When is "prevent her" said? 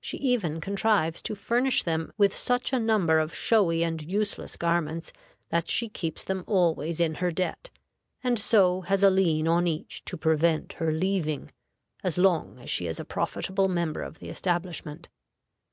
10.16-10.90